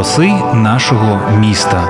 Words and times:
Голоси 0.00 0.32
нашого 0.54 1.20
міста. 1.38 1.84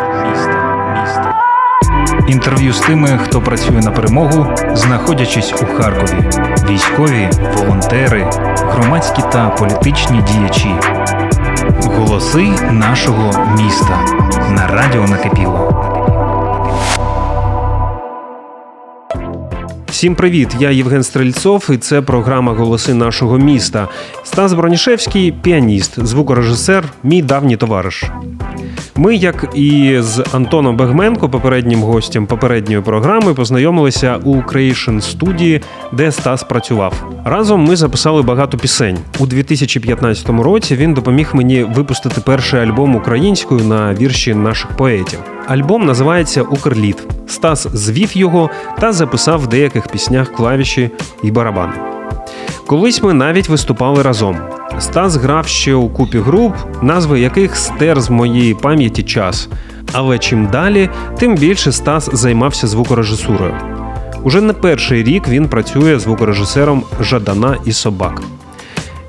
Інтерв'ю 2.28 2.72
з 2.72 2.80
тими, 2.80 3.18
хто 3.24 3.40
працює 3.40 3.80
на 3.80 3.90
перемогу, 3.90 4.46
знаходячись 4.72 5.54
у 5.62 5.66
Харкові. 5.66 6.30
Військові, 6.68 7.30
волонтери, 7.56 8.30
громадські 8.56 9.22
та 9.32 9.48
політичні 9.48 10.22
діячі. 10.22 10.74
Голоси 11.82 12.48
нашого 12.70 13.46
міста 13.56 13.98
на 14.50 14.66
радіо 14.66 15.08
накипіло. 15.08 15.79
Всім 20.00 20.14
привіт! 20.14 20.48
Я 20.60 20.70
Євген 20.70 21.02
Стрельцов, 21.02 21.68
і 21.72 21.76
це 21.76 22.02
програма 22.02 22.52
Голоси 22.52 22.94
нашого 22.94 23.38
міста. 23.38 23.88
Стас 24.24 24.52
Бронішевський 24.52 25.32
піаніст, 25.32 26.06
звукорежисер, 26.06 26.84
мій 27.02 27.22
давній 27.22 27.56
товариш. 27.56 28.04
Ми, 29.00 29.16
як 29.16 29.48
і 29.54 29.96
з 30.00 30.24
Антоном 30.32 30.76
Бегменко, 30.76 31.28
попереднім 31.28 31.82
гостем 31.82 32.26
попередньої 32.26 32.80
програми, 32.80 33.34
познайомилися 33.34 34.18
у 34.24 34.36
Creation 34.36 35.00
студії, 35.00 35.60
де 35.92 36.12
Стас 36.12 36.42
працював. 36.42 37.10
Разом 37.24 37.64
ми 37.64 37.76
записали 37.76 38.22
багато 38.22 38.58
пісень. 38.58 38.98
У 39.18 39.26
2015 39.26 40.28
році 40.28 40.76
він 40.76 40.94
допоміг 40.94 41.30
мені 41.34 41.62
випустити 41.64 42.20
перший 42.20 42.60
альбом 42.60 42.96
українською 42.96 43.64
на 43.64 43.94
вірші 43.94 44.34
наших 44.34 44.70
поетів. 44.70 45.18
Альбом 45.46 45.86
називається 45.86 46.42
Укрліт. 46.42 47.06
Стас 47.26 47.66
звів 47.72 48.16
його 48.16 48.50
та 48.80 48.92
записав 48.92 49.40
в 49.40 49.46
деяких 49.46 49.88
піснях 49.88 50.32
клавіші 50.32 50.90
і 51.22 51.30
барабани. 51.30 51.99
Колись 52.70 53.02
ми 53.02 53.14
навіть 53.14 53.48
виступали 53.48 54.02
разом. 54.02 54.36
Стас 54.78 55.16
грав 55.16 55.46
ще 55.46 55.74
у 55.74 55.88
купі 55.88 56.18
груп, 56.18 56.54
назви 56.82 57.20
яких 57.20 57.56
стер 57.56 58.00
з 58.00 58.10
моєї 58.10 58.54
пам'яті 58.54 59.02
час. 59.02 59.48
Але 59.92 60.18
чим 60.18 60.46
далі, 60.46 60.90
тим 61.18 61.34
більше 61.34 61.72
Стас 61.72 62.10
займався 62.12 62.66
звукорежисурою. 62.66 63.54
Уже 64.22 64.40
не 64.40 64.52
перший 64.52 65.02
рік 65.02 65.28
він 65.28 65.48
працює 65.48 65.98
звукорежисером 65.98 66.82
Жадана 67.00 67.56
і 67.64 67.72
собак. 67.72 68.22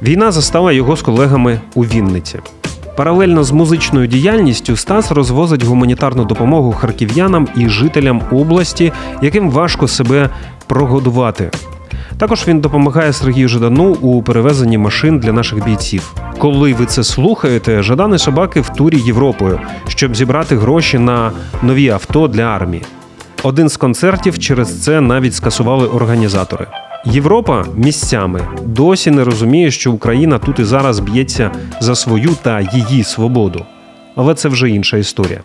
Війна 0.02 0.32
застала 0.32 0.72
його 0.72 0.96
з 0.96 1.02
колегами 1.02 1.62
у 1.74 1.86
Вінниці. 1.86 2.40
Паралельно 2.98 3.44
з 3.44 3.52
музичною 3.52 4.08
діяльністю 4.08 4.76
Стас 4.76 5.12
розвозить 5.12 5.64
гуманітарну 5.64 6.26
допомогу 6.26 6.72
харків'янам 6.72 7.48
і 7.56 7.70
жителям 7.70 8.22
області, 8.32 8.94
яким 9.22 9.52
важко 9.52 9.88
себе 9.88 10.30
прогодувати. 10.68 11.52
Також 12.22 12.48
він 12.48 12.60
допомагає 12.60 13.14
Сергію 13.14 13.48
Жадану 13.48 13.94
у 13.94 14.24
перевезенні 14.24 14.78
машин 14.78 15.20
для 15.20 15.32
наших 15.32 15.66
бійців. 15.66 16.14
Коли 16.38 16.74
ви 16.74 16.86
це 16.86 17.04
слухаєте, 17.04 17.84
Жадан 17.84 18.14
і 18.14 18.18
собаки 18.18 18.62
в 18.62 18.70
турі 18.70 18.98
Європою, 19.00 19.60
щоб 19.88 20.16
зібрати 20.16 20.58
гроші 20.58 20.98
на 20.98 21.32
нові 21.62 21.90
авто 21.90 22.28
для 22.28 22.44
армії. 22.44 22.84
Один 23.44 23.70
з 23.70 23.78
концертів 23.78 24.40
через 24.40 24.84
це 24.84 25.02
навіть 25.02 25.36
скасували 25.36 25.88
організатори. 25.88 26.68
Європа 27.06 27.66
місцями 27.76 28.48
досі 28.66 29.12
не 29.12 29.24
розуміє, 29.24 29.72
що 29.72 29.92
Україна 29.92 30.40
тут 30.40 30.60
і 30.60 30.64
зараз 30.64 31.00
б'ється 31.00 31.52
за 31.80 31.96
свою 31.96 32.30
та 32.42 32.62
її 32.74 33.04
свободу. 33.04 33.66
Але 34.16 34.36
це 34.36 34.50
вже 34.50 34.70
інша 34.70 34.98
історія. 34.98 35.42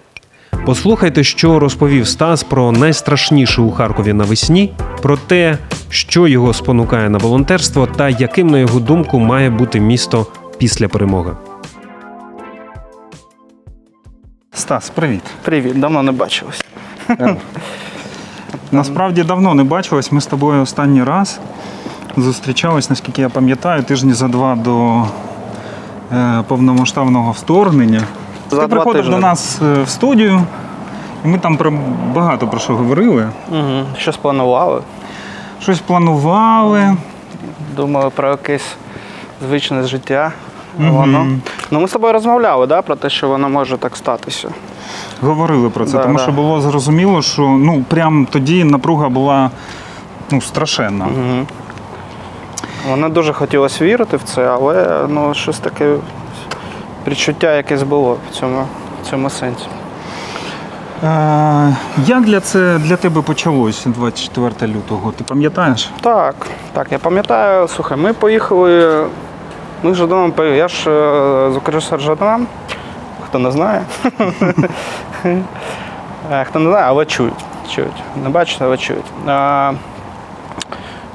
Послухайте, 0.67 1.25
що 1.25 1.59
розповів 1.59 2.09
Стас 2.09 2.43
про 2.43 2.73
найстрашніше 2.73 3.63
у 3.63 3.71
Харкові 3.71 4.13
навесні, 4.13 4.73
про 5.03 5.17
те, 5.17 5.59
що 5.89 6.29
його 6.29 6.53
спонукає 6.53 7.11
на 7.11 7.19
волонтерство, 7.19 7.87
та 7.87 8.09
яким, 8.09 8.47
на 8.47 8.59
його 8.59 8.81
думку, 8.81 9.19
має 9.19 9.51
бути 9.51 9.81
місто 9.81 10.27
після 10.59 10.89
перемоги. 10.89 11.33
Стас, 14.53 14.91
привіт. 14.91 15.23
Привіт, 15.43 15.81
давно 15.81 16.03
не 16.03 16.13
бачились. 16.13 16.65
Насправді 18.73 19.23
давно 19.23 19.55
не 19.55 19.65
бачились. 19.65 20.13
Ми 20.13 20.21
з 20.21 20.27
тобою 20.27 20.63
останній 20.63 21.05
раз 21.05 21.41
зустрічались, 22.17 22.91
наскільки 22.91 23.23
я 23.23 23.29
пам'ятаю, 23.29 23.83
тижні 23.83 24.13
за 24.13 24.29
два 24.29 24.55
до 24.55 25.03
е, 26.13 26.45
повномасштабного 26.49 27.33
вторгнення. 27.33 28.03
За 28.51 28.61
Ти 28.61 28.67
два 28.67 28.69
приходив 28.69 29.03
тижні. 29.03 29.15
до 29.15 29.21
нас 29.21 29.61
е, 29.63 29.83
в 29.83 29.89
студію, 29.89 30.43
і 31.25 31.29
ми 31.29 31.39
там 31.39 31.57
про 31.57 31.73
багато 32.15 32.49
про 32.49 32.61
що 32.61 32.77
говорили. 32.77 33.29
Угу. 33.51 33.83
Щось 33.99 34.17
планували. 34.17 34.81
Щось 35.61 35.81
планували. 35.81 36.97
Думали 37.77 38.11
про 38.11 38.31
якесь 38.31 38.77
звичне 39.49 39.83
життя. 39.83 40.33
Мгм. 40.79 40.91
Воно. 40.91 41.27
Ну, 41.71 41.81
ми 41.81 41.89
з 41.89 41.93
тобою 41.93 42.13
розмовляли 42.13 42.67
да, 42.67 42.83
про 42.83 42.97
те, 42.97 43.11
що 43.11 43.29
воно 43.29 43.49
може 43.49 43.79
так 43.79 43.97
статися. 43.97 44.49
Говорили 45.23 45.71
про 45.71 45.87
це, 45.87 45.93
Да, 45.93 46.03
тому 46.03 46.17
да. 46.17 46.23
що 46.23 46.33
було 46.33 46.61
зрозуміло, 46.61 47.23
що 47.23 47.43
ну 47.43 47.85
прям 47.89 48.27
тоді 48.31 48.65
напруга 48.65 49.09
була 49.09 49.51
ну, 50.31 50.41
страшенна. 50.41 51.05
Угу. 51.05 51.47
Воно 52.91 53.09
дуже 53.09 53.33
хотілося 53.33 53.85
вірити 53.85 54.17
в 54.17 54.23
це, 54.23 54.49
але 54.49 55.07
ну, 55.09 55.35
щось 55.35 55.59
таке 55.59 55.95
відчуття 57.09 57.55
якесь 57.57 57.83
було 57.83 58.17
в 58.31 58.35
цьому, 58.35 58.67
в 59.03 59.07
цьому 59.11 59.31
сенсі. 59.31 59.67
Е, 61.05 61.77
як 62.07 62.25
для 62.25 62.41
це 62.41 62.79
для 62.79 62.97
тебе 62.97 63.23
почалось 63.23 63.85
24 63.87 64.73
лютого? 64.73 65.13
Ти 65.13 65.25
пам'ятаєш? 65.25 65.91
Так, 66.01 66.35
так, 66.73 66.87
я 66.93 66.99
пам'ятаю, 66.99 67.69
слухай, 67.69 67.99
ми 67.99 68.13
поїхали. 68.13 69.05
Ми 69.83 69.95
з 69.95 69.97
Жаданом 69.97 70.33
поїхали. 70.33 70.59
Я 70.59 70.69
ж 70.69 70.91
е, 70.91 71.51
звукорежисер 71.53 72.01
Жадана, 72.01 72.47
хто 73.27 73.39
не 73.39 73.51
знає. 73.51 73.83
Е, 76.33 76.45
Хто 76.45 76.59
не 76.59 76.71
знає, 76.71 76.85
але 76.89 77.05
чують. 77.05 77.45
чують. 77.75 78.03
Не 78.25 78.29
бачите, 78.29 78.65
але 78.65 78.77
чують. 78.77 79.05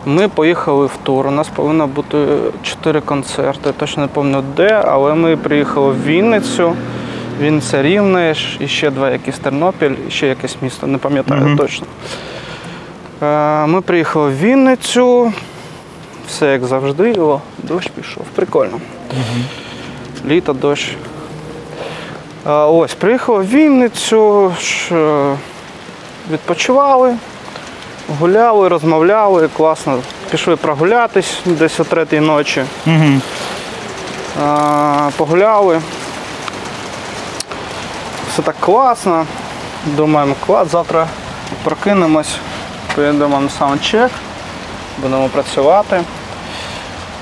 Е, 0.08 0.10
Ми 0.10 0.28
поїхали 0.28 0.86
в 0.86 0.98
тур. 1.04 1.28
У 1.28 1.32
нас 1.32 1.48
повинно 1.56 1.88
бути 1.88 2.28
чотири 2.64 3.02
концерти. 3.02 3.72
Точно 3.78 4.02
не 4.04 4.08
пам'ятаю 4.08 4.44
де, 4.58 4.84
але 4.88 5.14
ми 5.16 5.38
приїхали 5.38 5.92
в 5.92 6.04
Вінницю. 6.06 6.74
Вінниця 7.42 7.82
Рівне, 7.82 8.36
і 8.60 8.68
ще 8.68 8.90
два 8.92 9.10
якісь 9.10 9.38
Тернопіль, 9.40 9.96
і 10.08 10.12
ще 10.12 10.28
якесь 10.28 10.58
місто, 10.62 10.88
не 10.88 10.98
пам'ятаю 10.98 11.42
Мгм. 11.42 11.58
точно. 11.58 11.86
Е, 13.24 13.66
Ми 13.68 13.82
приїхали 13.82 14.30
в 14.30 14.38
Вінницю. 14.40 15.34
Все 16.28 16.52
як 16.52 16.66
завжди, 16.66 17.14
о, 17.14 17.40
дощ 17.58 17.88
пішов. 17.96 18.24
Прикольно. 18.36 18.80
Літо, 20.28 20.54
дощ. 20.54 20.96
Ось, 22.46 22.94
приїхали 22.94 23.40
в 23.44 23.48
Вінницю, 23.50 24.54
е, 24.92 25.36
відпочивали, 26.32 27.16
Гуляли, 28.20 28.68
розмовляли, 28.68 29.48
класно. 29.48 30.00
Пішли 30.32 30.56
прогулятись 30.56 31.40
десь 31.46 31.80
о 31.80 31.84
третій 31.84 32.20
ночі. 32.20 32.64
Угу. 32.88 33.22
А, 34.44 35.10
Погуляли. 35.18 35.82
Все 38.30 38.42
так 38.42 38.56
класно. 38.60 39.26
Думаємо, 39.86 40.36
клас, 40.46 40.72
завтра 40.72 41.08
прокинемось, 41.64 42.36
поїдемо 42.96 43.40
на 43.40 43.50
саундчек, 43.50 44.12
будемо 44.98 45.28
працювати. 45.28 46.02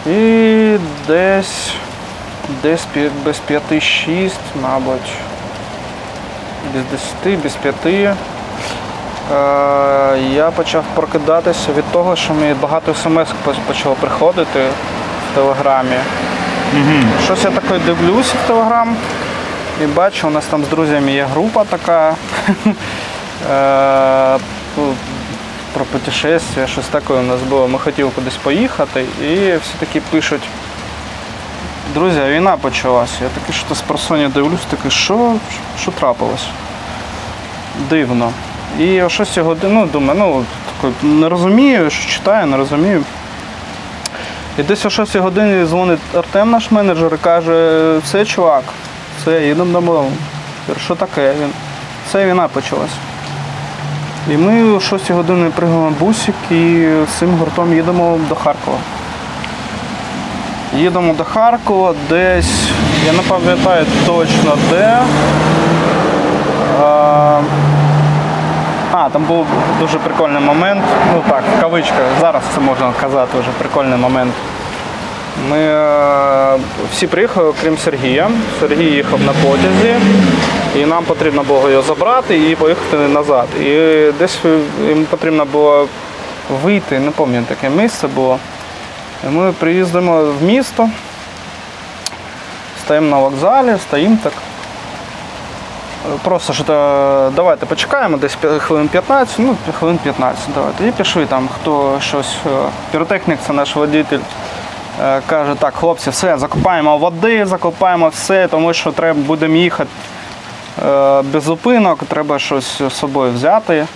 І 0.08 0.78
десь 1.08 1.72
десь 2.64 2.86
без 3.26 3.42
5-6, 3.50 4.32
мабуть, 4.62 5.12
без 6.74 6.84
10, 7.24 7.44
без 7.44 7.56
5 7.56 8.16
я 10.34 10.52
почав 10.56 10.84
прокидатися 10.96 11.74
від 11.78 11.92
того, 11.92 12.16
що 12.16 12.34
мені 12.34 12.54
багато 12.54 12.94
смс 12.94 13.28
почало 13.68 13.96
приходити 13.96 14.60
в 15.32 15.36
телеграмі. 15.36 15.96
Щось 17.26 17.44
я 17.44 17.52
таке 17.52 17.80
дивлюся 17.80 18.34
в 18.44 18.48
Телеграм 18.48 18.96
і 19.84 19.86
бачу, 19.86 20.28
у 20.28 20.32
нас 20.32 20.46
там 20.46 20.64
з 20.66 20.68
друзями 20.68 21.12
є 21.12 21.26
група 21.34 21.64
така 21.64 22.16
е, 23.52 24.40
ну, 24.78 24.94
про 25.74 25.86
путешествия, 25.86 26.68
щось 26.68 26.88
таке 26.88 27.14
у 27.14 27.22
нас 27.22 27.42
було. 27.42 27.68
Ми 27.68 27.80
хотіли 27.80 28.10
кудись 28.10 28.36
поїхати, 28.36 29.06
і 29.22 29.36
всі 29.36 29.74
такі 29.80 30.00
пишуть. 30.00 30.42
Друзі, 31.94 32.22
війна 32.22 32.58
почалася. 32.58 33.16
Я 33.22 33.30
такий 33.30 33.56
що 33.56 33.76
з 33.76 33.82
просоння 33.82 34.30
дивлюсь, 34.30 34.66
такий, 34.70 34.92
що, 34.92 35.34
що 35.82 35.92
трапилось? 35.92 36.48
Дивно. 37.90 38.32
І 38.80 39.02
о 39.02 39.10
6 39.10 39.38
годин, 39.38 39.74
ну, 39.74 39.86
думаю, 39.86 40.46
ну, 40.84 40.94
не 41.04 41.30
розумію, 41.30 41.90
що 41.90 42.10
читаю, 42.10 42.46
не 42.46 42.58
розумію. 42.58 43.04
І 44.58 44.64
десь 44.64 44.86
о 44.86 44.90
6 44.90 45.16
годині 45.16 45.66
дзвонить 45.66 46.00
Артем, 46.14 46.52
наш 46.52 46.72
менеджер, 46.72 47.14
і 47.14 47.18
каже, 47.18 47.98
все, 48.04 48.26
чувак, 48.26 48.64
все, 49.22 49.48
їдемо 49.48 50.06
кажу, 50.68 50.80
що 50.80 50.96
таке? 50.96 51.34
Він, 51.42 51.50
це 52.12 52.26
війна 52.26 52.48
почалась. 52.48 52.92
І 54.32 54.38
ми 54.38 54.64
о 54.64 54.80
6 54.80 55.12
годині 55.12 55.50
пригаємо 55.56 55.94
бусик 56.00 56.36
і 56.52 56.88
цим 57.20 57.36
гуртом 57.36 57.74
їдемо 57.74 58.20
до 58.30 58.36
Харкова. 58.36 58.78
Їдемо 60.76 61.14
до 61.14 61.24
Харкова, 61.24 61.94
десь, 62.10 62.70
я 63.06 63.14
не 63.14 63.22
пам'ятаю 63.22 63.86
точно 64.06 64.58
де. 64.70 65.00
А, 66.82 67.42
а, 68.92 69.10
там 69.10 69.24
був 69.24 69.48
дуже 69.80 70.00
прикольний 70.00 70.42
момент. 70.42 70.84
Ну 71.14 71.24
так, 71.30 71.44
в 71.58 71.62
кавичках, 71.62 72.06
зараз 72.20 72.44
це 72.56 72.62
можна 72.62 72.94
казати 73.02 73.40
вже 73.40 73.50
прикольний 73.58 74.00
момент. 74.00 74.34
Ми 75.50 75.58
е, 75.58 76.58
всі 76.92 77.08
приїхали, 77.08 77.54
крім 77.62 77.78
Сергія. 77.78 78.30
Сергій 78.60 78.86
їхав 78.86 79.20
на 79.22 79.34
потязі, 79.34 79.96
і 80.76 80.86
нам 80.86 81.04
потрібно 81.04 81.44
було 81.44 81.70
його 81.70 81.82
забрати 81.82 82.50
і 82.50 82.56
поїхати 82.56 82.98
назад. 82.98 83.48
І 83.62 83.72
десь 84.20 84.40
їм 84.88 85.06
потрібно 85.06 85.46
було 85.46 85.88
вийти, 86.64 87.00
не 87.00 87.12
пам'ятаю, 87.12 87.46
таке 87.46 87.70
місце 87.70 88.08
було. 88.08 88.40
І 89.28 89.28
ми 89.28 89.52
приїздимо 89.52 90.24
в 90.24 90.44
місто, 90.44 90.90
стоїмо 92.84 93.08
на 93.08 93.18
вокзалі, 93.18 93.76
стоїмо 93.88 94.18
так. 94.24 94.34
Просто 96.24 96.54
що 96.54 96.64
то 96.64 97.32
давайте 97.36 97.66
почекаємо, 97.66 98.18
десь 98.18 98.38
хвилин 98.60 98.88
15, 98.88 99.36
ну 99.40 99.56
хвилин 99.80 99.98
15 99.98 100.40
давайте. 100.56 100.88
І 100.88 100.92
пішли 100.92 101.26
там, 101.26 101.50
хто 101.56 101.98
щось. 102.02 102.36
е, 102.46 102.50
Піротехнік, 102.92 103.40
це 103.48 103.54
наш 103.54 103.76
водитель. 103.76 104.20
е, 105.04 105.22
Каже, 105.28 105.56
так, 105.60 105.74
хлопці, 105.76 106.10
все, 106.10 106.38
закопаємо 106.38 106.98
води, 106.98 107.46
закопаємо 107.46 108.08
все, 108.10 108.48
тому 108.48 108.74
що 108.74 108.92
треба 108.92 109.20
будемо 109.20 109.56
їхати 109.56 109.90
е, 110.88 111.22
без 111.22 111.44
зупинок, 111.44 112.00
треба 112.08 112.40
щось 112.40 112.82
з 112.82 112.94
собою 112.94 113.34
взяти. 113.34 113.88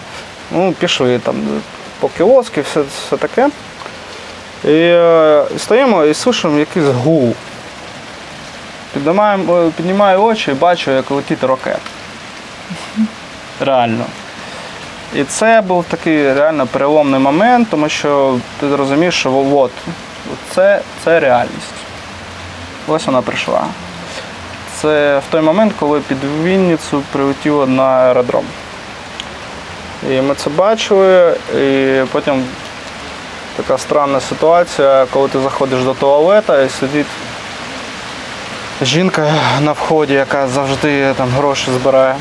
Ну, 0.52 0.72
пішли 0.72 1.20
там 1.20 1.36
по 2.00 2.08
кіоски, 2.10 2.62
все, 2.62 2.82
все 2.82 3.18
таке. 3.18 3.50
І 4.66 4.72
е, 4.74 5.44
стоїмо 5.58 6.04
і 6.06 6.14
слушаємо 6.14 6.60
якийсь 6.60 6.86
гул. 6.86 7.34
Піднімаємо, 8.94 9.58
е, 9.58 9.72
піднімаю 9.78 10.24
очі 10.24 10.52
і 10.52 10.54
бачу, 10.54 10.92
як 10.92 11.12
летить 11.12 11.44
ракет. 11.44 11.80
Реально. 13.60 14.06
І 15.16 15.24
це 15.24 15.62
був 15.62 15.86
такий 15.86 16.34
реально 16.34 16.68
переломний 16.68 17.20
момент, 17.20 17.68
тому 17.72 17.90
що 17.90 18.40
ти 18.60 18.76
розумієш, 18.76 19.16
що 19.16 19.34
от, 19.34 19.72
це, 20.52 20.82
це 21.04 21.20
реальність. 21.20 21.74
Ось 22.88 23.06
вона 23.06 23.22
прийшла. 23.22 23.64
Це 24.82 25.18
в 25.20 25.32
той 25.32 25.42
момент, 25.42 25.74
коли 25.80 26.00
під 26.00 26.18
Вінницю 26.44 27.04
прилетіло 27.12 27.68
на 27.68 27.84
аеродром. 27.84 28.46
І 30.10 30.22
ми 30.22 30.36
це 30.36 30.50
бачили, 30.50 31.38
і 31.60 32.02
потім 32.12 32.46
така 33.56 33.78
странна 33.78 34.20
ситуація, 34.20 35.06
коли 35.12 35.28
ти 35.28 35.40
заходиш 35.40 35.84
до 35.84 35.94
туалета 35.94 36.62
і 36.62 36.70
сидить 36.70 37.08
жінка 38.82 39.28
на 39.62 39.72
вході, 39.72 40.14
яка 40.14 40.48
завжди 40.48 41.14
там 41.14 41.30
гроші 41.30 41.72
збирає. 41.72 42.16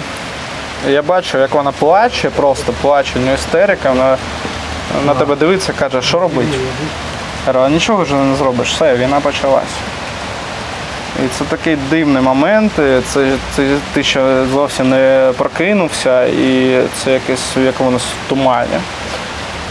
Я 0.88 1.02
бачу, 1.02 1.38
як 1.38 1.54
вона 1.54 1.72
плаче, 1.72 2.30
просто 2.30 2.72
плаче, 2.82 3.18
неї 3.18 3.34
істерика, 3.34 3.90
вона 3.90 4.16
на 5.06 5.14
тебе 5.14 5.36
дивиться, 5.36 5.72
каже, 5.72 6.02
що 6.02 6.20
робити. 6.20 6.58
Кажу, 7.46 7.60
«А 7.62 7.68
нічого 7.68 8.02
вже 8.02 8.14
не 8.14 8.36
зробиш, 8.36 8.74
все, 8.74 8.96
війна 8.96 9.20
почалась. 9.20 9.74
І 11.24 11.28
це 11.38 11.44
такий 11.44 11.76
дивний 11.90 12.22
момент, 12.22 12.72
це, 13.12 13.32
це 13.56 13.76
ти 13.92 14.02
ще 14.02 14.44
зовсім 14.52 14.90
не 14.90 15.32
прокинувся, 15.36 16.24
і 16.24 16.80
це 16.96 17.12
якесь 17.12 17.56
в 17.56 17.60
якомусь 17.60 18.06
тумані. 18.28 18.78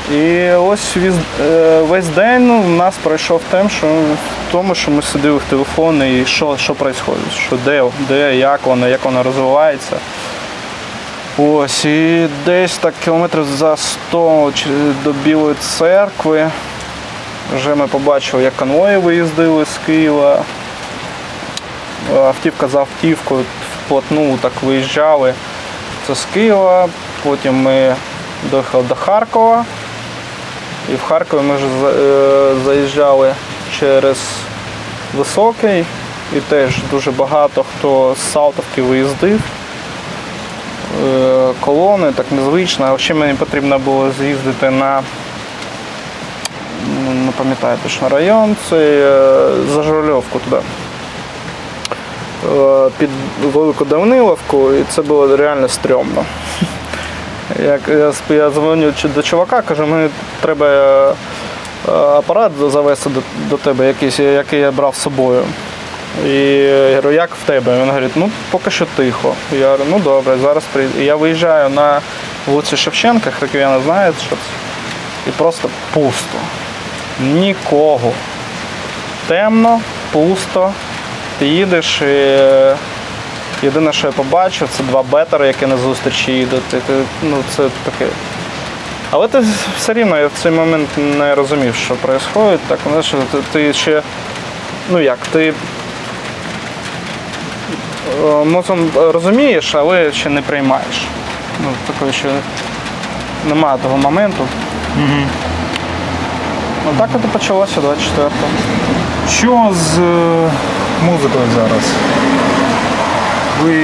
І 0.10 0.52
ось 0.52 0.98
е, 1.42 1.82
весь 1.82 2.08
день 2.08 2.48
ну, 2.48 2.62
в 2.62 2.70
нас 2.70 2.96
пройшов 3.04 3.42
тим, 3.52 3.70
що 3.70 3.88
в 3.88 4.52
тому, 4.52 4.76
що 4.76 4.92
ми 4.92 5.02
сиділи 5.02 5.38
в 5.38 5.44
телефоні 5.50 6.22
і 6.22 6.26
що, 6.26 6.58
що 6.58 6.74
відбувається, 6.74 7.40
що 7.48 7.58
де, 7.66 7.84
де, 8.08 8.36
як 8.36 8.66
воно, 8.66 8.88
як 8.88 9.06
воно 9.06 9.24
розвивається. 9.24 9.98
Ось, 11.38 11.86
і 11.86 12.28
десь 12.46 12.78
так 12.78 12.94
кілометрів 13.04 13.46
за 13.46 13.78
100 13.78 14.52
до 15.04 15.14
Білої 15.14 15.56
церкви. 15.56 16.50
Вже 17.56 17.76
ми 17.76 17.88
побачили, 17.88 18.44
як 18.44 18.56
конвої 18.56 18.98
виїздили 18.98 19.66
з 19.66 19.80
Києва. 19.86 20.44
Автівка 22.16 22.68
за 22.68 22.80
автівкою 22.80 23.46
вплотну 23.86 24.38
так 24.42 24.52
виїжджали. 24.62 25.34
Це 26.08 26.16
з 26.16 26.26
Києва. 26.34 26.88
Потім 27.24 27.62
ми 27.62 27.96
доїхали 28.52 28.84
до 28.84 28.96
Харкова. 28.96 29.66
І 30.90 30.96
в 30.96 31.02
Харкові 31.02 31.42
ми 31.42 31.56
вже 31.56 31.66
е, 31.66 32.56
заїжджали 32.66 33.34
через 33.80 34.18
Високий. 35.18 35.86
І 36.38 36.40
теж 36.40 36.76
дуже 36.92 37.12
багато 37.12 37.64
хто 37.64 38.16
з 38.16 38.32
Салтовки 38.32 38.82
виїздив. 38.82 39.40
Е, 41.06 41.50
Колони, 41.60 42.12
так 42.12 42.26
незвично. 42.32 42.94
А 42.94 42.98
ще 42.98 43.14
мені 43.14 43.34
потрібно 43.34 43.80
було 43.80 44.12
з'їздити 44.20 44.70
на 44.70 45.04
ну, 47.06 47.14
не 47.26 47.32
пам'ятаю 47.32 47.78
точно 47.84 48.10
район, 48.10 48.56
це 48.70 48.78
е, 48.78 49.74
за 49.74 49.84
Журавльовку 49.84 50.40
туди. 50.40 50.62
Під 52.98 53.10
Велику 53.44 53.86
Давниловку, 53.86 54.74
і 54.74 54.84
це 54.84 55.02
було 55.02 55.38
реально 55.38 55.68
стрьомно. 55.68 56.26
Як 57.66 57.82
я, 57.88 58.14
я 58.36 58.50
дзвоню 58.50 58.94
до 59.04 59.24
чувака, 59.24 59.62
кажу, 59.62 59.88
мені 59.88 60.10
треба 60.42 60.68
е, 60.68 61.14
е, 61.88 61.92
апарат 61.92 62.52
завести 62.58 63.10
до, 63.10 63.22
до 63.50 63.58
тебе, 63.58 63.88
якийсь, 63.88 64.20
який 64.20 64.60
я 64.60 64.72
брав 64.72 64.96
з 64.96 65.02
собою. 65.02 65.44
І 66.26 66.30
я 66.30 66.96
говорю, 66.96 67.12
як 67.12 67.30
в 67.44 67.48
тебе? 67.48 67.80
Він 67.80 67.88
говорить, 67.88 68.12
ну 68.16 68.32
поки 68.52 68.72
що 68.72 68.86
тихо. 68.96 69.34
Я 69.52 69.66
говорю, 69.66 69.84
ну 69.90 70.00
добре, 70.00 70.38
зараз 70.42 70.64
прийду. 70.74 71.00
І 71.00 71.06
я 71.06 71.16
виїжджаю 71.16 71.70
на 71.70 72.02
вулицю 72.48 72.78
Шевченка, 72.78 73.32
харків'яни 73.32 73.84
знають, 73.84 74.16
що 74.28 74.30
це. 74.30 74.42
І 75.28 75.32
просто 75.32 75.70
пусто. 75.94 76.38
Нікого. 77.22 78.12
Темно, 79.28 79.80
пусто. 80.12 80.74
Ти 81.40 81.48
їдеш 81.48 82.02
і 82.02 82.06
е, 82.06 82.76
єдине, 83.64 83.94
що 83.94 84.08
я 84.08 84.14
побачив, 84.14 84.70
це 84.78 84.84
два 84.84 85.04
бетери, 85.04 85.48
які 85.48 85.66
на 85.66 85.78
зустрічі 85.78 86.32
їдуть. 86.32 86.62
Ну, 87.24 87.38
це 87.56 87.64
таке. 87.86 88.12
Але 89.12 89.28
ти 89.28 89.44
все 89.78 89.94
рівно 89.94 90.18
я 90.20 90.28
в 90.28 90.32
цей 90.44 90.52
момент 90.52 90.90
не 90.98 91.36
розумів, 91.36 91.76
що 91.76 91.94
відбувається. 91.94 92.66
Так, 92.68 92.80
знаєш, 92.88 93.14
ти, 93.32 93.38
ти 93.52 93.74
ще. 93.74 94.02
Ну 94.90 95.00
як, 95.00 95.18
ти 95.32 95.54
е, 98.24 98.46
мозом 98.46 98.90
розумієш, 98.96 99.76
але 99.76 100.12
ще 100.12 100.30
не 100.30 100.42
приймаєш. 100.42 101.08
Ну, 101.64 101.70
такої 101.88 102.14
ще 102.14 102.30
немає 103.48 103.78
того 103.84 103.98
моменту. 103.98 104.48
Ну 106.86 106.92
так 106.98 107.10
от 107.16 107.22
і 107.26 107.28
почалося 107.28 107.82
24-го. 107.82 108.30
Що 109.30 109.72
з 109.74 110.00
е, 110.00 110.50
музикою 111.06 111.46
зараз? 111.56 111.84
Ви 113.64 113.84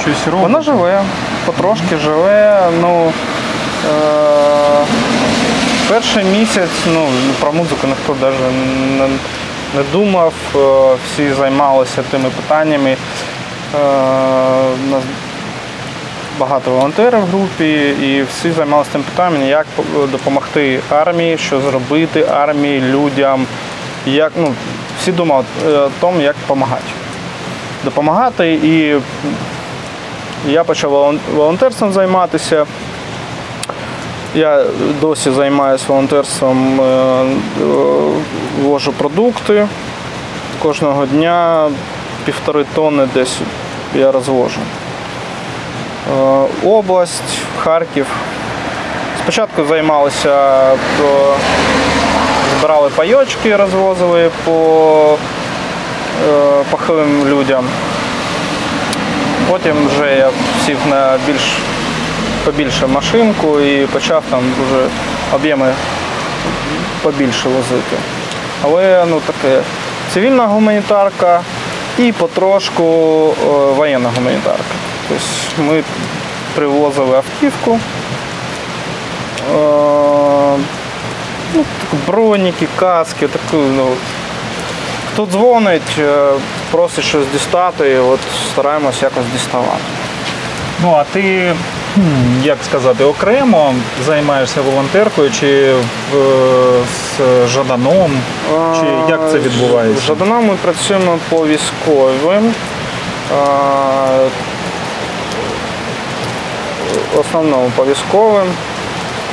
щось 0.00 0.26
робите? 0.26 0.42
Вона 0.42 0.60
живе, 0.60 1.02
потрошки 1.46 1.96
живе. 1.96 2.68
Ну, 2.80 3.12
е- 3.88 4.86
перший 5.88 6.24
місяць 6.24 6.70
ну, 6.94 7.08
про 7.40 7.52
музику 7.52 7.86
ніхто 7.86 8.16
навіть 8.20 8.38
не, 8.98 9.08
не 9.76 9.82
думав, 9.92 10.32
е, 10.54 10.58
всі 11.06 11.32
займалися 11.32 12.02
тими 12.10 12.30
питаннями. 12.30 12.90
Е- 12.90 12.96
нас 14.90 15.02
багато 16.38 16.70
волонтерів 16.70 17.18
в 17.20 17.26
групі, 17.26 17.94
і 18.02 18.22
всі 18.22 18.50
займалися 18.50 18.90
тим 18.92 19.02
питанням, 19.02 19.48
як 19.48 19.66
допомогти 20.10 20.80
армії, 20.90 21.38
що 21.38 21.60
зробити 21.60 22.26
армії, 22.32 22.80
людям. 22.80 23.46
Як, 24.06 24.32
ну, 24.36 24.54
всі 25.00 25.12
думали 25.12 25.44
е, 25.66 25.70
о 25.70 25.90
тому, 26.00 26.20
як 26.20 26.36
допомагати. 26.42 26.84
Допомагати 27.86 28.52
і 28.54 28.96
я 30.50 30.64
почав 30.64 31.18
волонтерством 31.34 31.92
займатися. 31.92 32.66
Я 34.34 34.64
досі 35.00 35.30
займаюся 35.30 35.84
волонтерством, 35.88 36.80
е, 36.80 36.84
е, 36.84 37.26
вожу 38.62 38.92
продукти. 38.92 39.66
Кожного 40.62 41.06
дня 41.06 41.68
півтори 42.24 42.64
тонни 42.74 43.08
десь 43.14 43.38
я 43.94 44.12
розвожу. 44.12 44.60
Е, 46.10 46.44
Область, 46.64 47.38
Харків. 47.58 48.06
Спочатку 49.22 49.64
займалися, 49.64 50.62
збирали 52.58 52.90
пайочки, 52.96 53.56
розвозили 53.56 54.30
по 54.44 54.52
е, 55.14 55.45
похилим 56.70 57.28
людям. 57.28 57.64
Потім 59.50 59.74
вже 59.88 60.16
я 60.16 60.30
сів 60.66 60.78
на 60.90 61.18
більш 61.26 61.42
побільше 62.44 62.86
машинку 62.86 63.60
і 63.60 63.86
почав 63.86 64.22
там 64.30 64.40
вже 64.40 64.86
об'єми 65.34 65.74
побільше 67.02 67.48
возити. 67.48 67.96
Але 68.64 69.04
ну 69.08 69.20
таке 69.20 69.60
цивільна 70.14 70.46
гуманітарка 70.46 71.40
і 71.98 72.12
потрошку 72.12 72.82
е, 72.82 73.46
воєнна 73.72 74.10
гуманітарка. 74.16 74.64
Тобто 75.08 75.72
ми 75.72 75.82
привозили 76.54 77.16
автівку. 77.16 77.80
Е, 79.54 80.58
ну, 81.54 81.64
броніки, 82.06 82.68
каски, 82.76 83.28
таку, 83.28 83.56
ну, 83.56 83.86
хто 85.16 85.26
дзвонить, 85.26 85.98
е, 85.98 86.28
просить 86.70 87.04
щось 87.04 87.26
дістати, 87.32 87.90
і 87.90 87.98
от 87.98 88.20
стараємось 88.52 89.02
якось 89.02 89.24
діставати. 89.32 89.82
Ну 90.82 90.94
а 90.94 91.04
ти, 91.04 91.54
як 92.42 92.58
сказати, 92.64 93.04
окремо 93.04 93.74
займаєшся 94.06 94.60
волонтеркою 94.60 95.30
чи 95.30 95.74
в, 96.12 96.16
з 97.16 97.48
Жаданом? 97.48 98.10
Чи 98.80 99.10
як 99.10 99.20
це 99.32 99.38
відбувається? 99.38 100.00
З 100.00 100.04
Жаданом 100.04 100.46
ми 100.46 100.54
працюємо 100.54 101.18
по 101.28 101.46
військовим. 101.46 102.54
В 107.14 107.18
основному 107.20 107.72
по 107.76 107.84
військовим. 107.84 108.46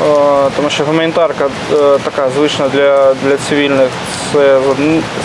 Е, 0.04 0.50
Тому 0.56 0.70
що 0.70 0.84
гуманітарка 0.86 1.46
е, 1.46 1.76
така 2.04 2.30
звична 2.30 2.68
для, 2.70 3.14
для 3.14 3.38
цивільних. 3.38 3.90
Це 4.34 4.60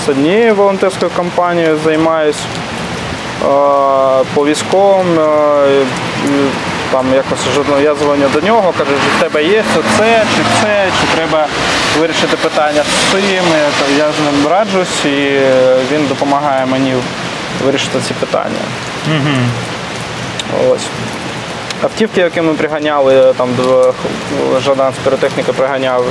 з 0.07 0.09
однією 0.09 0.55
волонтерською 0.55 1.11
компанією 1.17 1.79
займаюсь. 1.85 2.37
Е, 2.37 3.47
По 4.35 4.47
військовим 4.47 5.19
там 6.93 7.07
якось 7.15 7.39
я 7.83 7.95
дзвоню 7.95 8.29
до 8.35 8.41
нього, 8.41 8.75
кажу, 8.79 8.91
в 9.17 9.23
тебе 9.23 9.45
є 9.45 9.65
це, 9.99 10.23
чи 10.37 10.43
це, 10.63 10.87
чи 11.01 11.17
треба 11.17 11.47
вирішити 11.99 12.37
питання 12.37 12.83
з 12.83 13.13
цим. 13.13 13.45
Я 13.99 14.07
з 14.07 14.21
ним 14.25 14.51
раджусь 14.51 15.05
і 15.05 15.41
він 15.93 16.07
допомагає 16.09 16.67
мені 16.67 16.95
вирішити 17.65 18.01
ці 18.09 18.15
питання. 18.15 18.63
Ось. 20.71 20.87
Автівки, 21.83 22.21
які 22.21 22.41
ми 22.41 22.55
приганяли, 22.55 23.35
там 23.37 23.49
Жадан 24.65 24.93
з 24.93 25.53
приганяв, 25.53 26.05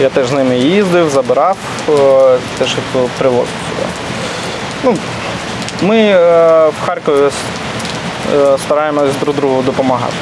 я 0.00 0.08
теж 0.08 0.26
з 0.26 0.32
ними 0.32 0.58
їздив, 0.58 1.10
забирав, 1.10 1.56
е, 1.88 2.38
теж 2.58 2.76
привозив 3.18 3.46
сюди. 3.68 3.88
Ну, 4.84 4.96
ми 5.82 5.98
е, 5.98 6.16
в 6.68 6.86
Харкові 6.86 7.30
е, 8.34 8.58
стараємось 8.58 9.10
друг 9.20 9.36
другу 9.36 9.62
допомагати. 9.62 10.14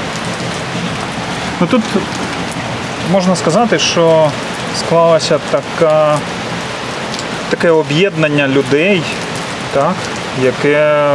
Ну 1.60 1.66
тут 1.66 1.82
можна 3.12 3.36
сказати, 3.36 3.78
що 3.78 4.30
склалося 4.78 5.38
така, 5.50 6.18
таке 7.50 7.70
об'єднання 7.70 8.48
людей, 8.48 9.02
так, 9.74 9.94
яке 10.42 11.10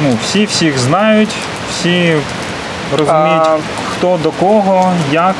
ну, 0.00 0.18
всі 0.24 0.44
всіх 0.44 0.78
знають, 0.78 1.34
всі 1.70 2.14
розуміють, 2.92 3.42
А- 3.46 3.58
хто 3.90 4.18
до 4.22 4.30
кого, 4.30 4.92
як. 5.12 5.34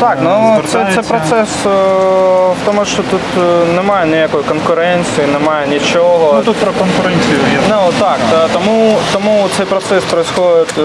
Так, 0.00 0.18
Е, 0.18 0.22
ну 0.24 0.60
це, 0.68 0.86
це 0.94 1.02
процес 1.02 1.48
е, 1.66 1.68
в 1.68 2.56
тому, 2.64 2.84
що 2.84 3.02
тут 3.02 3.20
е, 3.38 3.72
немає 3.74 4.06
ніякої 4.06 4.44
конкуренції, 4.44 5.26
немає 5.26 5.66
нічого. 5.66 6.32
Ну 6.36 6.42
тут 6.42 6.56
про 6.56 6.72
конкуренцію 6.72 7.38
є. 7.52 7.58
Ну 7.70 7.76
так, 8.00 8.16
та, 8.30 8.48
тому, 8.48 8.96
тому 9.12 9.48
цей 9.56 9.66
процес 9.66 10.04
відбувається. 10.04 10.82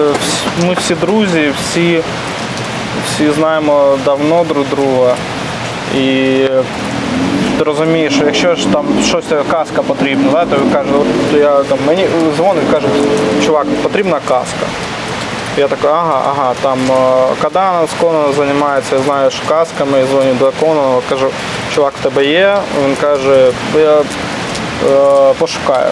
Ми 0.66 0.74
всі 0.74 0.94
друзі, 0.94 1.52
всі, 1.62 2.00
всі 3.06 3.30
знаємо 3.30 3.98
давно 4.04 4.44
друг 4.44 4.64
друга. 4.70 5.14
І 5.96 6.36
ти 7.58 7.64
розумієш, 7.64 8.14
що 8.14 8.24
якщо 8.24 8.54
ж 8.54 8.68
там 8.68 8.84
щось 9.04 9.24
каска 9.50 9.82
потрібна, 9.82 10.30
да, 10.32 10.44
то 10.44 10.56
каже, 10.72 10.90
от 11.00 11.40
я 11.40 11.50
там 11.50 11.78
мені 11.86 12.06
дзвонить, 12.36 12.64
каже, 12.72 12.86
чувак, 13.46 13.66
потрібна 13.82 14.20
каска. 14.28 14.66
Я 15.58 15.68
такий, 15.68 15.90
ага, 15.90 16.22
ага, 16.28 16.54
там 16.62 16.78
е, 16.90 17.34
Каданов 17.42 17.90
з 17.90 18.00
Конона 18.00 18.32
займається, 18.32 18.96
я 18.96 19.02
знаю, 19.02 19.30
що 19.30 19.48
касками, 19.48 20.04
дзвоню 20.06 20.34
до 20.34 20.52
Конона, 20.60 21.00
кажу, 21.08 21.26
чувак, 21.74 21.92
в 22.00 22.02
тебе 22.02 22.24
є? 22.26 22.58
Він 22.84 22.96
каже, 22.96 23.50
я 23.74 23.98
е, 23.98 25.34
пошукаю. 25.38 25.90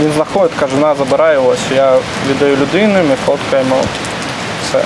Він 0.00 0.12
знаходить, 0.12 0.58
каже, 0.60 0.76
на, 0.76 0.94
забирай 0.94 1.36
ось. 1.36 1.58
Я 1.76 1.92
віддаю 2.30 2.56
людині, 2.56 2.94
ми 3.08 3.16
фоткаємо 3.26 3.76
все. 4.68 4.82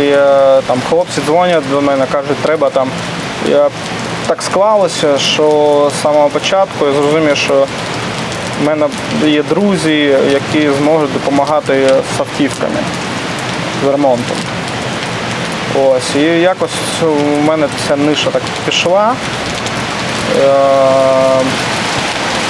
І 0.00 0.08
е, 0.08 0.60
там 0.66 0.78
хлопці 0.90 1.20
дзвонять 1.26 1.70
до 1.70 1.80
мене, 1.80 2.06
кажуть, 2.12 2.38
треба 2.42 2.70
там. 2.70 2.88
Я 3.48 3.68
так 4.26 4.42
склалося, 4.42 5.18
що 5.18 5.90
з 5.98 6.02
самого 6.02 6.28
початку 6.28 6.86
я 6.86 6.92
зрозумів, 6.92 7.36
що 7.36 7.66
в 8.62 8.66
мене 8.66 8.86
є 9.24 9.42
друзі, 9.42 10.16
які 10.32 10.70
зможуть 10.78 11.12
допомагати 11.12 11.88
з 12.16 12.20
автівками, 12.20 12.78
з 13.84 13.86
ремонтом. 13.90 14.36
Ось, 15.84 16.14
і 16.16 16.20
якось 16.20 16.70
у 17.02 17.42
мене 17.46 17.66
ця 17.88 17.96
ниша 17.96 18.30
так 18.30 18.42
пішла. 18.66 19.12
Е, 20.44 20.50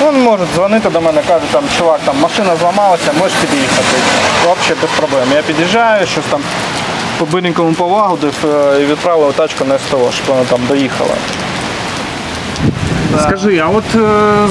Вони 0.00 0.19
можуть 0.19 0.49
дзвонити 0.55 0.91
до 0.91 1.00
мене, 1.00 1.23
кажуть, 1.29 1.49
там, 1.50 1.64
чувак, 1.79 2.00
там 2.05 2.17
машина 2.21 2.57
зламалася, 2.61 3.12
можеш 3.19 3.37
під'їхати. 3.37 3.97
Взагалі 4.43 4.81
без 4.83 4.91
проблем. 4.99 5.29
Я 5.35 5.43
під'їжджаю, 5.43 6.07
щось 6.07 6.25
там 6.31 6.41
по 7.19 7.25
биренькому 7.26 7.75
полагодив 7.75 8.35
е, 8.45 8.83
і 8.83 8.85
відправив 8.85 9.33
тачку 9.33 9.64
на 9.64 9.79
СТО, 9.79 10.11
щоб 10.14 10.26
вона 10.26 10.45
там 10.45 10.61
доїхала. 10.69 11.14
Скажи, 13.23 13.59
а 13.59 13.68
от 13.68 13.85
е, 13.94 13.99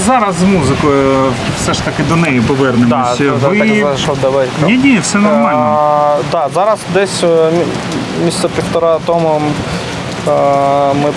зараз 0.05 0.35
з 0.35 0.43
музикою 0.43 1.33
все 1.57 1.73
ж 1.73 1.83
таки 1.85 2.03
до 2.03 2.15
неї 2.15 2.41
повернемось. 2.41 3.17
Так, 3.17 3.27
Ви... 3.49 3.59
так 3.59 3.67
зайшов, 3.69 4.17
давай. 4.21 4.47
Ні, 4.65 4.77
ні, 4.77 4.99
все 4.99 5.17
нормально. 5.17 5.77
А, 5.79 6.15
да, 6.31 6.47
зараз 6.53 6.79
десь 6.93 7.23
е, 7.23 7.27
мі- 7.27 8.25
місяця 8.25 8.47
півтора 8.47 8.97
тому 9.05 9.41
е, 10.27 10.31
ми 11.03 11.09
е, 11.09 11.13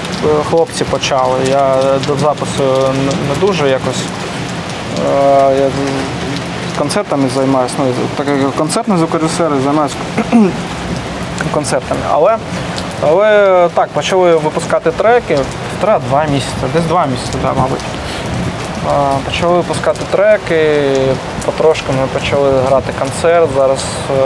хлопці 0.51 0.85
почали. 0.85 1.35
Я 1.51 1.77
до 2.09 2.17
запису 2.17 2.63
не, 3.05 3.13
не 3.35 3.41
дуже 3.47 3.69
якось. 3.69 4.03
е, 5.09 5.57
Я 5.61 5.69
з 6.75 6.79
концертами 6.79 7.29
займаюся. 7.35 7.75
Ну, 7.79 7.85
так 8.17 8.27
як 8.29 8.53
концертний 8.57 8.99
звукорежисер, 8.99 9.51
займаюся 9.65 9.95
концертами. 11.55 12.01
Але, 12.13 12.37
але 13.09 13.69
так, 13.75 13.89
почали 13.89 14.37
випускати 14.37 14.91
треки 14.91 15.39
півтора-два 15.81 16.25
місяці, 16.25 16.53
десь 16.75 16.85
два 16.85 17.07
місяці, 17.07 17.39
да, 17.43 17.53
мабуть. 17.53 17.81
Почали 19.25 19.57
випускати 19.57 20.01
треки, 20.11 20.83
потрошки 21.45 21.87
ми 22.01 22.07
почали 22.07 22.51
грати 22.69 22.93
концерт. 22.99 23.49
Зараз 23.57 23.85
е, 24.11 24.23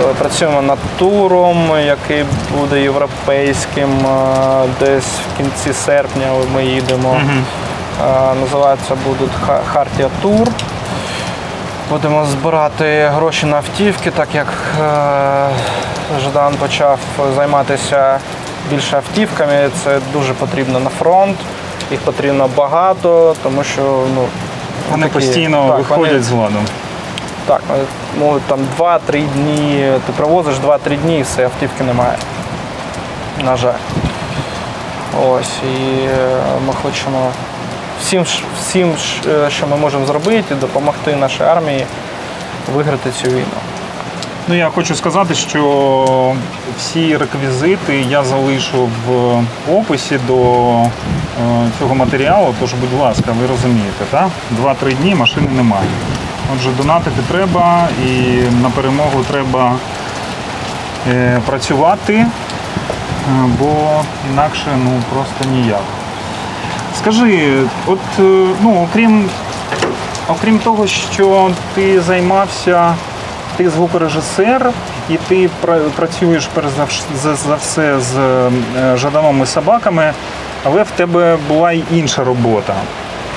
е, 0.00 0.14
працюємо 0.18 0.62
над 0.62 0.78
туром, 0.98 1.70
який 1.86 2.24
буде 2.58 2.80
європейським. 2.82 3.90
е, 4.06 4.68
Десь 4.80 5.04
в 5.06 5.36
кінці 5.36 5.72
серпня 5.72 6.26
ми 6.54 6.64
їдемо. 6.64 7.20
Називається 8.40 8.94
буде 9.06 9.24
Хартія 9.72 10.08
Тур. 10.22 10.48
Будемо 11.90 12.24
збирати 12.26 13.10
гроші 13.14 13.46
на 13.46 13.56
автівки, 13.56 14.10
так 14.10 14.28
як 14.34 14.46
Ждан 16.20 16.54
почав 16.54 16.98
займатися 17.36 18.18
більше 18.70 18.96
автівками. 18.96 19.70
Це 19.84 19.98
дуже 20.12 20.34
потрібно 20.34 20.80
на 20.80 20.90
фронт. 20.90 21.36
Їх 21.90 22.00
потрібно 22.00 22.50
багато, 22.56 23.36
тому 23.42 23.64
що 23.64 23.82
ну, 24.14 24.24
Вони 24.90 25.02
такі- 25.02 25.14
постійно 25.14 25.68
так, 25.68 25.78
виходять 25.78 26.12
вони- 26.12 26.22
з 26.22 26.30
ладу. 26.30 26.58
Так, 27.46 27.62
вони 27.68 27.82
можуть 28.18 28.42
там 28.42 28.58
2-3 28.78 29.22
дні. 29.34 29.92
Ти 30.06 30.12
привозиш 30.16 30.56
2-3 30.58 30.96
дні 30.96 31.18
і 31.18 31.22
все, 31.22 31.44
автівки 31.44 31.84
немає. 31.84 32.16
На 33.44 33.56
жаль. 33.56 33.72
Ось. 35.28 35.50
І 35.64 36.04
е, 36.04 36.38
ми 36.66 36.72
хочемо 36.82 37.30
всім, 38.02 38.24
всім, 38.60 38.94
е, 39.28 39.50
що 39.50 39.66
ми 39.66 39.76
можемо 39.76 40.06
зробити, 40.06 40.54
допомогти 40.54 41.16
нашій 41.16 41.42
армії 41.42 41.86
виграти 42.74 43.10
цю 43.10 43.28
війну. 43.28 43.44
Ну 44.50 44.54
я 44.54 44.70
хочу 44.70 44.94
сказати, 44.94 45.34
що 45.34 46.34
всі 46.78 47.16
реквізити 47.16 48.04
я 48.08 48.24
залишу 48.24 48.88
в 49.06 49.40
описі 49.72 50.18
до 50.26 50.70
е, 50.80 50.88
цього 51.78 51.94
матеріалу. 51.94 52.54
Тож, 52.60 52.72
будь 52.72 53.00
ласка, 53.00 53.34
ви 53.40 53.46
розумієте, 53.46 54.04
так? 54.10 54.28
Два-три 54.50 54.92
дні 54.92 55.14
машини 55.14 55.46
немає. 55.56 55.88
Отже, 56.54 56.70
донатити 56.78 57.22
треба 57.28 57.88
і 58.06 58.10
на 58.62 58.70
перемогу 58.70 59.24
треба 59.30 59.74
е, 61.10 61.40
працювати, 61.46 62.14
е, 62.14 62.28
бо 63.58 64.00
інакше 64.32 64.66
ну 64.84 65.02
просто 65.12 65.44
ніяк. 65.52 65.84
Скажи, 66.98 67.62
от 67.86 68.00
ну, 68.62 68.88
окрім 68.90 69.28
Окрім 70.30 70.58
того, 70.58 70.86
що 70.86 71.50
ти 71.74 72.00
займався, 72.00 72.94
ти 73.58 73.70
звукорежисер, 73.70 74.70
і 75.10 75.16
ти 75.16 75.50
працюєш 75.96 76.48
перш 76.54 76.66
за, 77.22 77.54
все 77.54 78.00
з 78.00 78.16
е, 78.18 78.96
Жаданом 78.96 79.42
і 79.42 79.46
собаками. 79.46 80.12
але 80.64 80.82
в 80.82 80.90
тебе 80.90 81.36
була 81.48 81.72
й 81.72 81.84
інша 81.92 82.24
робота. 82.24 82.74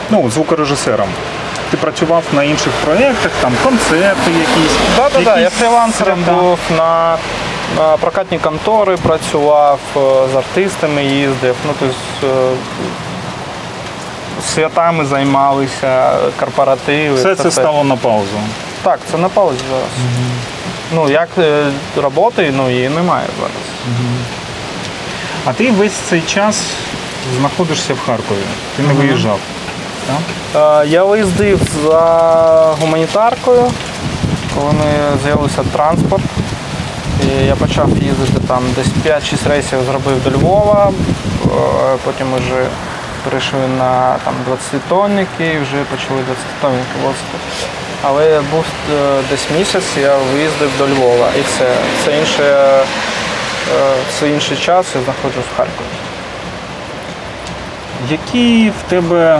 Ну, 0.09 0.29
звукорежисером. 0.29 1.07
Ти 1.71 1.77
працював 1.77 2.23
на 2.33 2.43
інших 2.43 2.73
проєктах, 2.85 3.31
там 3.41 3.53
концерти 3.63 4.31
якісь. 4.31 4.77
Так, 4.97 5.11
так, 5.11 5.23
так. 5.23 5.39
Я 5.39 5.49
фрілансером 5.49 6.23
був 6.23 6.59
на, 6.77 7.17
прокатні 8.01 8.39
контори, 8.39 8.97
працював, 8.97 9.79
е, 9.95 9.99
з 10.33 10.35
артистами 10.35 11.03
їздив. 11.03 11.55
Ну, 11.67 11.73
тобто, 11.79 12.53
святами 14.45 15.05
займалися, 15.05 16.11
корпоративи. 16.39 17.15
Все 17.15 17.35
це 17.35 17.51
стало 17.51 17.83
на 17.83 17.95
паузу. 17.95 18.37
Так, 18.83 18.99
це 19.11 19.17
на 19.17 19.29
паузі 19.29 19.59
зараз. 19.69 19.89
Ну, 20.93 21.09
як 21.09 21.29
е, 21.37 21.65
роботи, 21.97 22.53
ну 22.57 22.69
її 22.69 22.89
немає 22.89 23.25
зараз. 23.39 23.51
А 25.45 25.53
ти 25.53 25.71
весь 25.71 25.93
цей 25.93 26.21
час 26.21 26.61
знаходишся 27.39 27.93
в 27.93 27.99
Харкові. 28.05 28.37
Ти 28.77 28.83
не 28.83 28.93
виїжджав. 28.93 29.39
Так? 30.07 30.83
Е, 30.85 30.87
Я 30.87 31.03
виїздив 31.03 31.59
за 31.83 32.75
гуманітаркою, 32.81 33.71
коли 34.55 34.71
не 34.73 35.17
з'явився 35.23 35.63
транспорт. 35.73 36.23
І 37.27 37.45
я 37.45 37.55
почав 37.55 37.89
їздити 37.89 38.39
там 38.47 38.63
десь 38.75 39.13
5-6 39.13 39.49
рейсів 39.49 39.79
зробив 39.89 40.23
до 40.23 40.31
Львова, 40.31 40.91
е, 41.45 41.49
потім 42.05 42.27
вже 42.35 42.65
перейшли 43.23 43.59
на 43.77 44.15
там, 44.25 44.33
20-тонники 44.49 45.41
і 45.55 45.59
вже 45.59 45.75
почали 45.91 46.19
20-тонники 46.19 46.95
возити. 47.03 47.37
Але 48.03 48.41
був 48.51 48.65
е, 48.93 49.21
десь 49.29 49.47
місяць, 49.57 49.97
я 50.01 50.15
виїздив 50.33 50.69
до 50.77 50.87
Львова 50.87 51.27
і 51.39 51.41
все. 51.41 51.75
Це, 52.05 52.19
інше, 52.19 52.43
е, 52.43 52.83
це 54.19 54.29
інший 54.29 54.57
час, 54.57 54.85
я 54.95 55.01
знаходжусь 55.01 55.45
в 55.53 55.57
Харкові. 55.57 55.87
Які 58.09 58.69
в 58.69 58.89
тебе, 58.89 59.39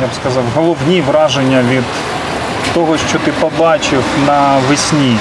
я 0.00 0.06
б 0.06 0.10
сказав, 0.20 0.44
головні 0.54 1.00
враження 1.00 1.62
від 1.70 1.84
того, 2.74 2.96
що 3.08 3.18
ти 3.18 3.32
побачив 3.32 4.04
на 4.26 4.58
весні? 4.68 5.18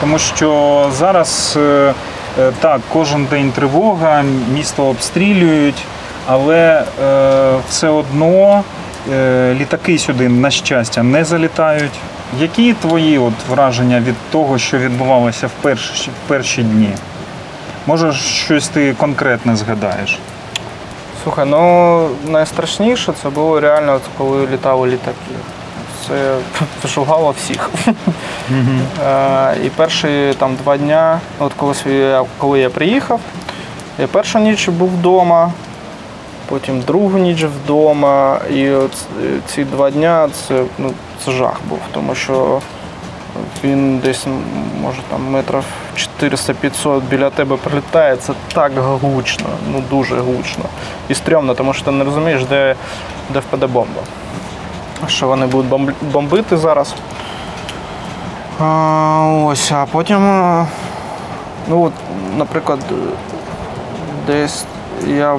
Тому 0.00 0.18
що 0.18 0.90
зараз 0.98 1.54
е, 1.56 1.92
так, 2.60 2.80
кожен 2.92 3.24
день 3.24 3.52
тривога, 3.52 4.24
місто 4.52 4.84
обстрілюють, 4.84 5.84
але 6.26 6.84
все 7.68 7.88
одно 7.88 8.64
літаки 9.54 9.98
сюди, 9.98 10.28
на 10.28 10.50
щастя, 10.50 11.02
не 11.02 11.24
залітають. 11.24 11.92
Які 12.40 12.72
твої 12.72 13.18
от 13.18 13.32
враження 13.48 14.00
від 14.00 14.14
того, 14.30 14.58
що 14.58 14.78
відбувалося 14.78 15.46
в 15.46 15.50
перші, 15.62 16.10
в 16.10 16.28
перші 16.28 16.62
дні? 16.62 16.90
Може, 17.86 18.12
щось 18.12 18.68
ти 18.68 18.94
конкретне 18.94 19.56
згадаєш? 19.56 20.18
Слухай, 21.22 21.46
ну 21.46 22.08
найстрашніше 22.26 23.12
це 23.22 23.30
було 23.30 23.60
реально, 23.60 23.94
от 23.94 24.02
коли 24.18 24.46
літали 24.46 24.88
літаки. 24.88 25.34
Це 26.08 26.88
шугало 26.88 27.34
всіх. 27.38 27.70
Е, 29.06 29.56
І 29.64 29.68
перші 29.68 30.34
там 30.38 30.56
два 30.62 30.76
дня, 30.76 31.20
от 31.38 31.52
коли, 31.56 31.74
коли 32.38 32.60
я 32.60 32.70
приїхав, 32.70 33.20
я 33.98 34.06
першу 34.06 34.38
ніч 34.38 34.68
був 34.68 34.88
вдома, 34.88 35.52
потім 36.48 36.80
другу 36.80 37.18
ніч 37.18 37.44
вдома. 37.44 38.40
І 38.50 38.70
от 38.70 38.92
ці 39.46 39.64
два 39.64 39.90
дня 39.90 40.28
це, 40.48 40.64
ну, 40.78 40.90
це 41.24 41.32
жах 41.32 41.60
був, 41.68 41.78
тому 41.92 42.14
що 42.14 42.60
він 43.64 43.98
десь, 43.98 44.26
може, 44.82 44.98
там 45.10 45.30
метрів 45.30 45.64
400-500 46.20 47.00
біля 47.00 47.30
тебе 47.30 47.56
прилітає, 47.56 48.16
це 48.16 48.32
так 48.54 48.72
гучно, 48.78 49.46
ну 49.72 49.82
дуже 49.90 50.16
гучно. 50.20 50.64
І 51.08 51.14
стрьомно, 51.14 51.54
тому 51.54 51.72
що 51.72 51.84
ти 51.84 51.90
не 51.90 52.04
розумієш, 52.04 52.44
де, 52.44 52.74
де 53.30 53.38
впаде 53.38 53.66
бомба. 53.66 54.02
Що 55.08 55.26
вони 55.26 55.46
будуть 55.46 55.70
бомб- 55.70 55.94
бомбити 56.12 56.56
зараз. 56.56 56.94
А, 58.60 59.42
ось, 59.46 59.72
а 59.72 59.86
потім, 59.92 60.24
е, 60.30 60.66
ну, 61.68 61.82
от, 61.82 61.92
наприклад, 62.38 62.78
е, 62.90 62.94
десь 64.26 64.64
я 65.06 65.38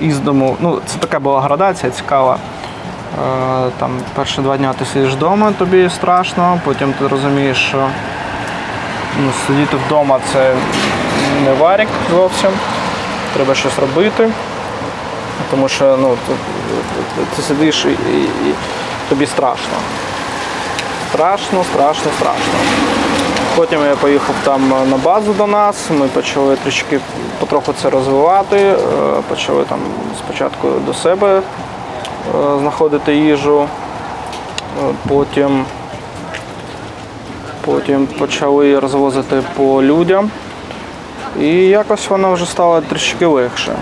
із 0.00 0.18
дому, 0.18 0.56
ну, 0.60 0.80
це 0.86 0.98
така 0.98 1.18
була 1.18 1.40
градація 1.40 1.92
цікава. 1.92 2.38
Е, 3.66 3.70
Там 3.78 3.90
перші 4.14 4.40
два 4.40 4.56
дні 4.56 4.68
ти 4.78 4.84
сидиш 4.84 5.12
вдома, 5.12 5.52
тобі 5.52 5.90
страшно, 5.90 6.60
потім 6.64 6.92
ти 6.92 7.06
розумієш, 7.06 7.56
що 7.58 7.88
ну, 9.24 9.30
сидіти 9.46 9.76
вдома 9.86 10.18
це 10.32 10.54
не 11.44 11.52
варік 11.52 11.88
зовсім. 12.10 12.50
Треба 13.34 13.54
щось 13.54 13.78
робити. 13.78 14.28
Тому 15.50 15.68
що 15.68 15.96
ну, 16.00 16.16
ти, 17.36 17.42
сидиш 17.42 17.84
і, 17.84 17.88
і, 17.88 18.22
і 18.22 18.54
тобі 19.08 19.26
страшно. 19.26 19.76
Страшно, 21.12 21.64
страшно, 21.64 22.10
страшно. 22.18 22.52
Потім 23.56 23.80
я 23.84 23.96
поїхав 23.96 24.34
там 24.44 24.68
на 24.90 24.96
базу 24.96 25.32
до 25.32 25.46
нас, 25.46 25.90
ми 25.90 26.06
почали 26.06 26.56
трішки 26.56 27.00
потроху 27.40 27.74
це 27.82 27.90
розвивати, 27.90 28.56
е, 28.56 28.76
почали 29.28 29.64
там 29.64 29.78
спочатку 30.18 30.68
до 30.86 30.94
себе 30.94 31.38
е, 31.38 31.42
знаходити 32.60 33.14
їжу, 33.14 33.62
е, 33.62 34.92
потім, 35.08 35.64
потім 37.64 38.06
почали 38.06 38.78
розвозити 38.78 39.42
по 39.56 39.82
людям. 39.82 40.30
І 41.40 41.48
якось 41.54 42.10
воно 42.10 42.32
вже 42.32 42.46
стало 42.46 42.80
трішки 42.80 43.26
легше. 43.26 43.76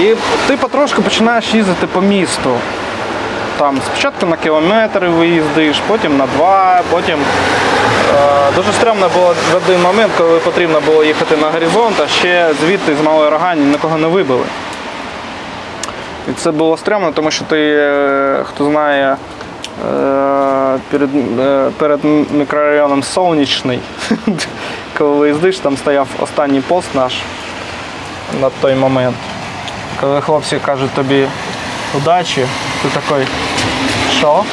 І 0.00 0.14
ти 0.46 0.56
потрошки 0.56 1.02
починаєш 1.02 1.54
їздити 1.54 1.86
по 1.86 2.00
місту. 2.00 2.50
Там 3.58 3.78
спочатку 3.86 4.26
на 4.26 4.36
кілометр 4.36 5.04
виїздиш, 5.06 5.80
потім 5.88 6.16
на 6.16 6.26
два, 6.26 6.82
потім 6.90 7.18
дуже 8.56 8.72
стрімно 8.72 9.08
було 9.14 9.34
в 9.52 9.56
один 9.56 9.82
момент, 9.82 10.12
коли 10.18 10.38
потрібно 10.38 10.80
було 10.80 11.04
їхати 11.04 11.36
на 11.36 11.50
горизонт, 11.50 12.00
а 12.00 12.08
ще 12.08 12.50
звідти 12.60 12.96
з 12.96 13.04
малої 13.04 13.30
рогані 13.30 13.64
нікого 13.64 13.98
не 13.98 14.06
вибили. 14.06 14.44
І 16.30 16.32
це 16.32 16.50
було 16.50 16.76
стрімно, 16.76 17.12
тому 17.12 17.30
що 17.30 17.44
ти, 17.44 17.56
е, 17.58 18.44
хто 18.44 18.64
знає, 18.64 19.16
е, 19.16 20.78
перед, 20.90 21.10
е, 21.40 21.70
перед 21.78 22.00
мікрорайоном 22.30 23.02
Сонячний, 23.02 23.80
коли 24.98 25.10
виїздиш, 25.16 25.58
там 25.58 25.76
стояв 25.76 26.08
останній 26.20 26.60
пост 26.60 26.94
наш 26.94 27.14
на 28.40 28.50
той 28.60 28.74
момент. 28.74 29.16
Коли 30.00 30.20
хлопці 30.20 30.58
кажуть 30.66 30.90
тобі 30.90 31.26
удачі, 31.96 32.46
ти 32.82 32.88
такий, 32.88 33.26
що? 34.18 34.44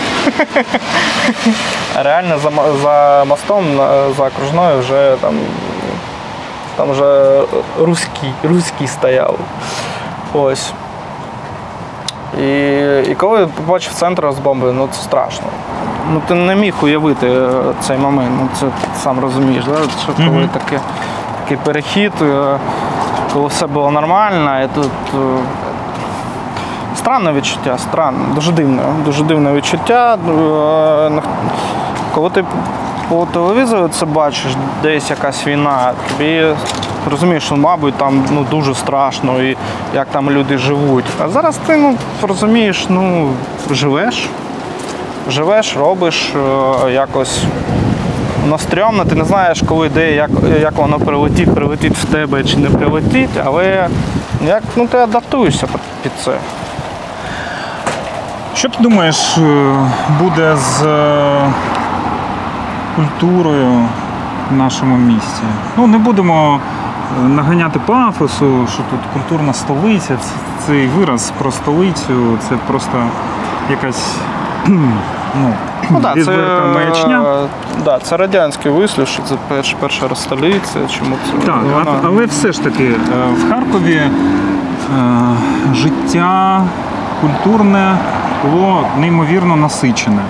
Реально 2.04 2.40
за, 2.40 2.52
за 2.84 3.26
мостом, 3.28 3.66
за 4.18 4.28
окружною 4.28 4.80
вже 4.80 5.16
там, 5.22 5.40
там 6.76 6.92
вже 6.92 7.42
руський, 7.80 8.34
руський 8.44 8.88
стояв. 8.88 9.40
Ось. 10.34 10.74
І, 12.42 12.70
і 13.12 13.16
коли 13.16 13.48
побачив 13.48 13.94
центр 13.94 14.32
з 14.32 14.40
бомби, 14.40 14.72
ну 14.72 14.88
це 14.92 15.02
страшно. 15.02 15.48
Ну 16.14 16.22
ти 16.28 16.34
не 16.34 16.56
міг 16.56 16.74
уявити 16.82 17.28
е, 17.28 17.50
цей 17.80 17.98
момент, 17.98 18.32
ну 18.42 18.50
це 18.60 18.66
ти 18.66 18.88
сам 19.04 19.20
розумієш, 19.20 19.66
да? 19.66 19.76
що 20.04 20.14
коли 20.14 20.50
таке, 20.54 20.80
такий 21.44 21.58
перехід, 21.58 22.12
е, 22.22 22.58
коли 23.34 23.48
все 23.48 23.68
було 23.68 23.92
нормально, 23.92 24.64
і 24.64 24.68
тут 24.76 24.92
е, 25.14 25.18
странне 26.96 27.32
відчуття, 27.34 27.78
странне, 27.78 28.20
дуже 28.36 28.52
дивне, 28.52 28.82
дуже 29.06 29.24
дивне 29.24 29.54
відчуття. 29.54 30.18
Е, 31.18 31.22
Коли 32.16 32.30
ти 32.30 32.44
по 33.10 33.26
телевізору 33.34 33.88
це 33.88 34.06
бачиш, 34.06 34.52
десь 34.84 35.10
якась 35.10 35.48
війна, 35.48 35.92
тобі 36.10 36.44
розумієш, 37.12 37.44
що, 37.44 37.56
мабуть, 37.56 37.94
там 37.94 38.26
ну, 38.32 38.46
дуже 38.52 38.76
страшно 38.76 39.42
і 39.44 39.58
як 39.96 40.08
там 40.12 40.32
люди 40.32 40.58
живуть. 40.58 41.06
А 41.24 41.30
зараз 41.30 41.58
ти 41.66 41.76
ну, 41.78 41.96
розумієш, 42.22 42.86
ну, 42.90 43.30
живеш, 43.72 44.30
живеш, 45.30 45.78
робиш 45.78 46.34
е, 46.86 46.92
якось. 46.92 47.40
Воно 48.44 48.58
стрьомно, 48.58 49.06
ти 49.06 49.16
не 49.16 49.26
знаєш, 49.26 49.64
коли 49.68 49.90
де, 49.90 50.12
як, 50.12 50.30
як 50.62 50.74
воно 50.76 51.00
прилетить, 51.00 51.56
прилетить 51.56 51.98
в 51.98 52.06
тебе 52.06 52.44
чи 52.44 52.58
не 52.58 52.70
прилетить, 52.70 53.30
але 53.46 53.88
як, 54.48 54.64
ну, 54.76 54.88
ти 54.88 54.98
адаптуєшся 54.98 55.68
під- 55.68 55.82
під 56.04 56.12
це. 56.24 56.32
Що 58.56 58.70
ти 58.70 58.78
думаєш, 58.84 59.38
е, 59.38 59.76
буде 60.22 60.56
з 60.58 60.84
е, 60.84 61.52
культурою 62.96 63.88
в 64.52 64.56
нашому 64.56 64.98
місті? 64.98 65.44
Ну, 65.78 65.88
не 65.88 65.98
будемо 65.98 66.60
е, 67.26 67.28
наганяти 67.28 67.80
пафосу, 67.86 68.68
що 68.74 68.84
тут 68.90 69.00
культурна 69.14 69.54
столиця. 69.54 70.18
Цей 70.68 70.88
вираз 70.88 71.34
про 71.38 71.52
столицю 71.52 72.38
це 72.50 72.56
просто 72.68 72.98
якась 73.70 74.16
ну, 74.68 75.54
Ну, 75.90 76.00
да, 76.00 76.14
це, 76.24 76.60
маячня. 76.74 77.48
да, 77.86 78.00
це 78.00 78.18
радянський 78.18 78.72
вислів, 78.72 79.08
що 79.08 79.24
це 79.24 79.36
перш, 79.48 79.76
перша 79.80 80.16
столиця, 80.16 80.80
чому 81.00 81.16
це 81.26 81.46
Так, 81.46 81.62
вона- 81.64 82.00
але 82.04 82.26
все 82.26 82.52
ж 82.52 82.64
таки 82.64 82.92
в 83.38 83.50
Харкові 83.50 84.02
життя 85.74 86.62
культурне 87.22 87.98
було 88.46 88.84
неймовірно 88.98 89.56
насичене. 89.56 90.22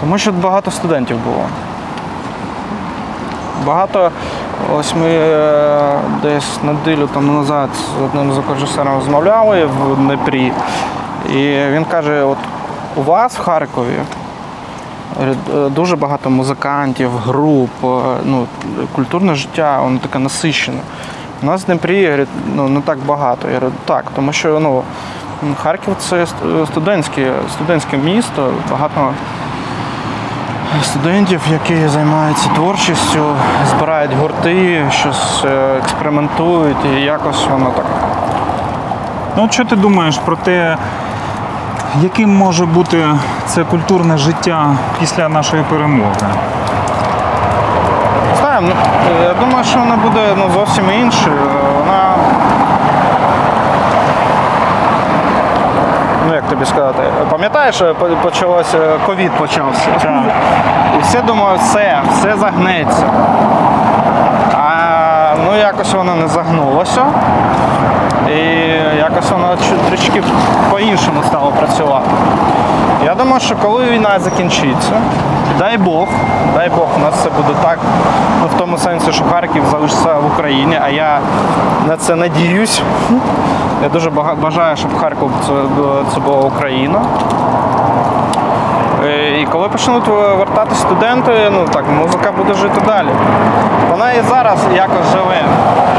Тому 0.00 0.18
що 0.18 0.32
багато 0.32 0.70
студентів 0.70 1.18
було. 1.24 1.44
Багато. 3.66 4.10
Ось 4.74 4.94
ми 4.94 5.08
е, 5.08 5.98
десь 6.22 6.62
неділю 6.62 7.08
тому 7.14 7.32
назад 7.32 7.68
з 7.74 8.02
одним 8.04 8.32
звукорежисером 8.32 8.94
розмовляли 8.94 9.64
в 9.64 9.96
Дніпрі. 9.96 10.52
І 11.30 11.56
він 11.72 11.84
каже: 11.84 12.22
от 12.22 12.38
у 12.96 13.02
вас 13.02 13.38
в 13.38 13.40
Харкові 13.40 13.98
е, 15.20 15.34
дуже 15.68 15.96
багато 15.96 16.30
музикантів, 16.30 17.10
груп, 17.10 17.70
е, 17.84 17.86
ну, 18.24 18.46
культурне 18.92 19.34
життя, 19.34 19.80
воно 19.80 19.98
таке 19.98 20.18
насичене. 20.18 20.78
У 21.42 21.46
нас 21.46 21.62
в 21.62 21.66
Дніпрі 21.66 22.26
ну, 22.54 22.68
не 22.68 22.80
так 22.80 22.98
багато. 22.98 23.48
Я 23.48 23.54
говорю, 23.54 23.72
так, 23.84 24.04
тому 24.14 24.32
що 24.32 24.60
ну, 24.60 24.82
Харків 25.62 25.94
це 25.98 26.26
студентське, 26.66 27.32
студентське 27.50 27.96
місто, 27.96 28.52
багато 28.70 29.12
студентів, 30.82 31.40
які 31.50 31.88
займаються 31.88 32.48
творчістю, 32.54 33.24
збирають 33.70 34.12
гурти, 34.20 34.84
щось 34.90 35.44
е, 35.44 35.76
експериментують 35.78 36.76
і 36.96 37.00
якось 37.00 37.46
воно 37.50 37.70
так. 37.70 37.86
Ну, 39.36 39.48
що 39.50 39.64
ти 39.64 39.76
думаєш 39.76 40.18
про 40.18 40.36
те, 40.36 40.76
яким 42.02 42.36
може 42.36 42.66
бути 42.66 43.04
це 43.46 43.64
культурне 43.64 44.18
життя 44.18 44.76
після 45.00 45.28
нашої 45.28 45.62
перемоги? 45.62 46.10
Знаю, 48.40 48.60
ну, 48.62 48.74
я 49.22 49.34
думаю, 49.34 49.64
що 49.64 49.78
вона 49.78 49.96
буде 49.96 50.34
ну, 50.38 50.50
зовсім 50.54 50.84
іншою. 50.90 51.40
Вона. 51.78 52.14
Ну, 56.28 56.34
як 56.46 56.50
тобі 56.50 56.66
сказати, 56.66 57.02
пам'ятаєш, 57.30 57.82
е, 57.82 57.94
почалося, 58.22 58.78
ковід 59.06 59.32
почався. 59.32 59.88
Так. 60.02 60.22
І 60.98 61.02
всі 61.02 61.18
думають, 61.18 61.60
все, 61.60 62.02
все 62.12 62.36
загнеться. 62.36 63.04
А 64.54 65.34
ну 65.44 65.58
якось 65.58 65.94
воно 65.94 66.14
не 66.14 66.28
загнулося. 66.28 67.04
І 68.28 68.38
якось 68.98 69.30
воно 69.30 69.56
трішки 69.90 70.22
по-іншому 70.70 71.20
стало 71.26 71.50
працювати. 71.50 72.10
Я 73.04 73.14
думаю, 73.14 73.40
що 73.40 73.56
коли 73.56 73.84
війна 73.84 74.18
закінчиться, 74.18 74.92
дай 75.58 75.78
Бог, 75.78 76.08
дай 76.54 76.68
Бог, 76.68 76.88
у 76.96 77.00
нас 77.00 77.14
це 77.22 77.30
буде 77.30 77.58
так, 77.62 77.78
ну, 78.42 78.46
в 78.56 78.58
тому 78.58 78.78
сенсі, 78.78 79.12
що 79.12 79.24
Харків 79.24 79.62
залишиться 79.70 80.14
в 80.14 80.26
Україні, 80.26 80.78
а 80.82 80.88
я 80.88 81.20
на 81.88 81.96
це 81.96 82.14
надіюсь. 82.14 82.82
Я 83.86 83.92
дуже 83.92 84.10
бажаю, 84.42 84.76
щоб 84.76 84.98
Харків 84.98 85.30
це, 86.14 86.20
була 86.20 86.38
Україна. 86.38 87.00
Е, 89.04 89.40
І 89.40 89.46
коли 89.46 89.68
почнуть 89.68 90.08
вертати 90.08 90.74
студенти, 90.74 91.32
ну 91.52 91.64
так, 91.72 91.84
музика 92.00 92.32
буде 92.32 92.54
жити 92.54 92.80
далі. 92.86 93.08
Вона 93.90 94.12
і 94.12 94.20
зараз 94.20 94.58
якось 94.74 95.10
живе. 95.12 95.42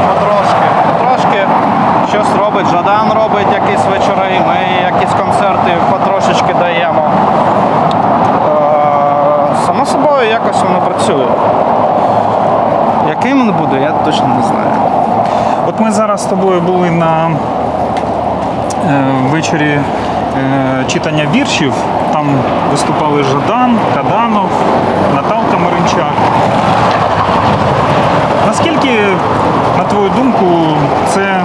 Потрошки. 0.08 0.66
Потрошки 0.92 1.46
щось 2.08 2.36
робить. 2.44 2.66
Жадан 2.66 3.12
робить 3.22 3.46
якісь 3.52 3.84
вечори, 3.90 4.40
ми 4.48 4.56
якісь 4.92 5.14
концерти 5.20 5.72
потрошечки 5.90 6.54
даємо. 6.58 7.02
Е, 8.48 9.66
Само 9.66 9.86
собою 9.86 10.28
якось 10.30 10.62
воно 10.62 10.80
працює. 10.80 11.26
Яким 13.08 13.38
він 13.38 13.52
буде, 13.52 13.80
я 13.80 13.92
точно 14.04 14.28
не 14.28 14.42
знаю. 14.42 14.70
От 15.68 15.80
ми 15.80 15.90
зараз 15.90 16.22
з 16.22 16.26
тобою 16.26 16.60
були 16.60 16.90
на 16.90 17.30
е, 18.86 19.04
вечорі 19.30 19.70
е, 19.70 20.84
читання 20.88 21.26
віршів. 21.34 21.72
Там 22.12 22.26
виступали 22.70 23.22
Жадан, 23.24 23.78
Каданов, 23.94 24.48
Наталка 25.14 25.58
Маринчак. 25.64 26.12
Наскільки, 28.46 29.00
на 29.78 29.84
твою 29.84 30.10
думку, 30.10 30.46
це 31.14 31.40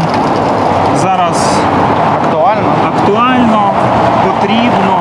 зараз 1.02 1.50
Актуально. 2.24 2.69
актуально, 2.88 3.72
потрібно? 4.26 5.00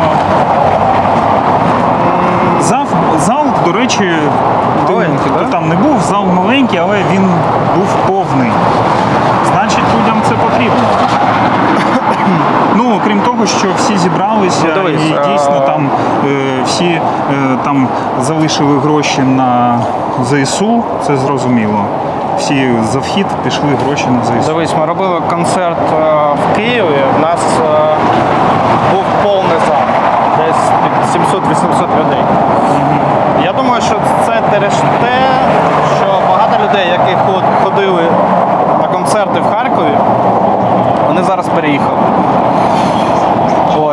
Зал, 2.61 2.87
зал 3.19 3.45
до 3.65 3.73
речі, 3.73 4.13
ти- 4.87 4.95
ти 5.39 5.45
там 5.51 5.69
не 5.69 5.75
був, 5.77 6.01
зал 6.01 6.27
маленький, 6.27 6.79
але 6.79 6.97
він 7.13 7.29
був 7.77 7.87
повний. 8.07 8.51
Значить, 9.53 9.85
людям 10.01 10.17
це 10.29 10.35
потрібно. 10.35 10.85
Крім 13.05 13.21
того, 13.21 13.47
що 13.47 13.69
всі 13.77 13.97
зібралися 13.99 14.65
Ну, 14.69 14.75
дивись, 14.75 15.03
і 15.03 15.33
дійсно 15.33 15.61
там 15.67 15.91
е, 16.27 16.63
всі 16.67 16.85
е, 16.85 17.01
там 17.65 17.89
залишили 18.21 18.79
гроші 18.79 19.21
на 19.23 19.79
ЗСУ, 20.25 20.83
це 21.07 21.17
зрозуміло. 21.17 21.85
Всі 22.39 22.71
за 22.83 22.99
вхід 22.99 23.27
пішли 23.45 23.69
гроші 23.87 24.07
на 24.11 24.25
ЗСУ. 24.25 24.47
Дивись, 24.53 24.75
ми 24.81 24.87
робили 24.87 25.21
концерт 25.31 25.79
е, 25.93 25.97
в 26.53 26.57
Києві. 26.57 26.99
У 27.19 27.21
нас 27.23 27.41
е, 27.61 27.95
був 28.95 29.05
повний 29.23 29.59
зал, 29.69 29.77
десь 30.39 30.63
під 31.13 31.23
700-800 31.23 31.83
людей. 32.01 32.25
Я 33.45 33.53
думаю, 33.53 33.83
що 33.83 33.95
це 34.27 34.33
теж 34.51 34.73
те, 34.73 35.13
що 35.99 36.07
багато 36.31 36.65
людей, 36.65 36.89
які 36.89 37.17
ход- 37.27 37.65
ходили 37.65 38.03
на 38.83 38.89
концерти 38.89 39.41
в 39.41 39.55
Харкові, 39.55 39.97
вони 41.09 41.23
зараз 41.23 41.49
переїхали. 41.49 41.99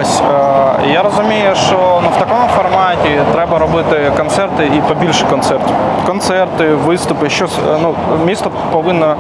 Ось 0.01 0.21
е, 0.21 0.91
я 0.93 1.03
розумію, 1.03 1.55
що 1.55 2.01
ну, 2.03 2.09
в 2.15 2.19
такому 2.19 2.47
форматі 2.47 3.19
треба 3.33 3.59
робити 3.59 4.12
концерти 4.17 4.65
і 4.65 4.81
побільше 4.81 5.25
концертів. 5.25 5.75
Концерти, 6.05 6.67
виступи, 6.73 7.29
щось 7.29 7.57
е, 7.57 7.77
ну, 7.81 7.95
місто 8.25 8.51
повинно 8.71 9.15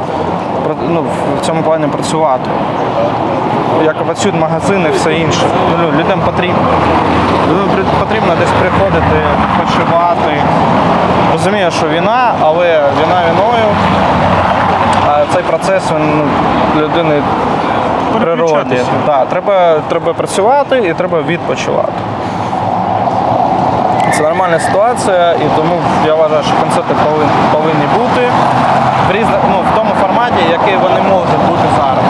ну, 0.89 1.03
в 1.37 1.45
цьому 1.45 1.63
плані 1.63 1.87
працювати. 1.87 2.49
Як 3.85 4.03
працюють 4.03 4.39
магазини, 4.39 4.89
все 4.89 5.13
інше. 5.13 5.41
Ну, 5.81 5.99
людям 5.99 6.19
потрібно. 6.25 6.67
Людям 7.49 7.85
потрібно 7.99 8.33
десь 8.39 8.49
приходити, 8.59 9.21
почувати. 9.59 10.41
Розумію, 11.31 11.71
що 11.71 11.87
війна, 11.87 12.33
але 12.41 12.81
війна 13.01 13.21
війною. 13.29 13.65
А 15.07 15.25
цей 15.33 15.43
процес 15.43 15.83
він 15.91 16.17
ну, 16.75 16.81
людини 16.81 17.21
природі. 18.17 18.77
Да, 19.05 19.25
треба, 19.25 19.79
треба 19.89 20.13
працювати 20.13 20.77
і 20.77 20.93
треба 20.93 21.21
відпочивати. 21.21 21.91
Це 24.11 24.23
нормальна 24.23 24.59
ситуація, 24.59 25.31
і 25.31 25.45
тому 25.55 25.75
я 26.05 26.15
вважаю, 26.15 26.43
що 26.43 26.53
концерти 26.61 26.93
повинні, 27.05 27.31
повинні 27.53 27.87
бути 27.97 28.21
в, 29.07 29.11
різне, 29.11 29.37
ну, 29.51 29.57
в 29.71 29.75
тому 29.75 29.89
форматі, 30.01 30.43
який 30.51 30.77
вони 30.77 31.01
можуть 31.01 31.43
бути 31.49 31.67
зараз. 31.77 32.05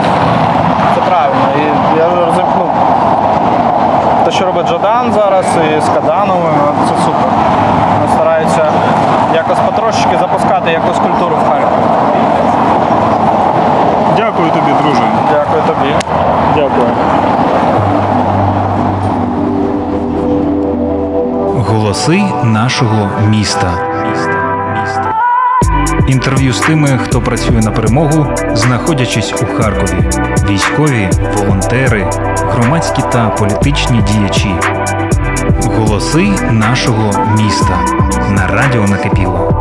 Це 0.94 1.00
правильно. 1.10 1.46
І 1.58 1.98
я 1.98 2.06
ну, 2.58 2.66
те, 4.24 4.30
що 4.30 4.44
робить 4.46 4.68
Джодан 4.68 5.12
зараз 5.12 5.46
і 5.76 5.80
з 5.80 5.88
Кадановим, 5.88 6.54
ну, 6.66 6.72
це 6.88 7.04
супер. 7.04 7.30
Вони 7.94 8.12
стараються 8.14 8.64
якось 9.34 9.58
потрошечки 9.66 10.18
запускати 10.20 10.70
якусь 10.72 10.98
культуру 10.98 11.36
в 11.36 11.50
Харкові. 11.50 12.09
Дякую 14.30 14.50
тобі, 14.50 14.72
друже. 14.82 15.02
Дякую 15.30 15.62
тобі. 15.62 15.94
Дякую. 16.54 16.86
Голоси 21.68 22.22
нашого 22.44 23.08
міста. 23.28 23.72
Інтерв'ю 26.08 26.52
з 26.52 26.60
тими, 26.60 26.98
хто 27.04 27.20
працює 27.20 27.60
на 27.60 27.70
перемогу, 27.70 28.26
знаходячись 28.52 29.34
у 29.42 29.46
Харкові. 29.46 30.10
Військові, 30.48 31.10
волонтери, 31.36 32.10
громадські 32.50 33.02
та 33.12 33.28
політичні 33.28 34.02
діячі. 34.02 34.54
Голоси 35.64 36.28
нашого 36.50 37.12
міста 37.36 37.78
на 38.30 38.46
радіо 38.46 38.82
накипіло. 38.88 39.59